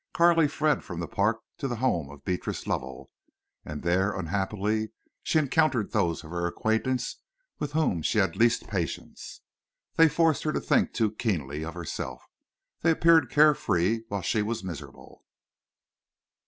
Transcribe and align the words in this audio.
Carley 0.13 0.47
fled 0.47 0.83
from 0.83 0.99
the 0.99 1.07
Park 1.07 1.43
to 1.59 1.67
the 1.67 1.75
home 1.75 2.09
of 2.09 2.25
Beatrice 2.25 2.65
Lovell; 2.65 3.11
and 3.63 3.83
there, 3.83 4.17
unhappily, 4.17 4.89
she 5.21 5.37
encountered 5.37 5.91
those 5.91 6.23
of 6.23 6.31
her 6.31 6.47
acquaintance 6.47 7.17
with 7.59 7.73
whom 7.73 8.01
she 8.01 8.17
had 8.17 8.35
least 8.35 8.65
patience. 8.67 9.41
They 9.97 10.09
forced 10.09 10.41
her 10.41 10.53
to 10.53 10.59
think 10.59 10.91
too 10.91 11.11
keenly 11.11 11.63
of 11.63 11.75
herself. 11.75 12.23
They 12.81 12.89
appeared 12.89 13.29
carefree 13.29 14.05
while 14.07 14.23
she 14.23 14.41
was 14.41 14.63
miserable. 14.63 15.23